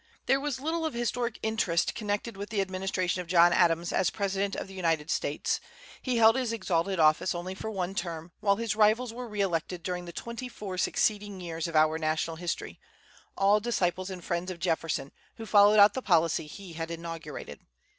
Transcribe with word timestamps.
There 0.25 0.39
was 0.39 0.59
little 0.59 0.83
of 0.83 0.95
historic 0.95 1.37
interest 1.43 1.93
connected 1.93 2.35
with 2.35 2.49
the 2.49 2.59
administration 2.59 3.21
of 3.21 3.27
John 3.27 3.53
Adams 3.53 3.93
as 3.93 4.09
President 4.09 4.55
of 4.55 4.67
the 4.67 4.73
United 4.73 5.11
States. 5.11 5.59
He 6.01 6.17
held 6.17 6.35
his 6.35 6.51
exalted 6.51 6.99
office 6.99 7.35
only 7.35 7.53
for 7.53 7.69
one 7.69 7.93
term, 7.93 8.31
while 8.39 8.55
his 8.55 8.75
rivals 8.75 9.13
were 9.13 9.27
re 9.27 9.41
elected 9.41 9.83
during 9.83 10.05
the 10.05 10.11
twenty 10.11 10.49
four 10.49 10.79
succeeding 10.79 11.39
years 11.39 11.67
of 11.67 11.75
our 11.75 11.99
national 11.99 12.37
history, 12.37 12.79
all 13.37 13.59
disciples 13.59 14.09
and 14.09 14.23
friends 14.23 14.49
of 14.49 14.57
Jefferson, 14.57 15.11
who 15.35 15.45
followed 15.45 15.77
out 15.77 15.93
the 15.93 16.01
policy 16.01 16.47
he 16.47 16.73
had 16.73 16.89
inaugurated. 16.89 17.59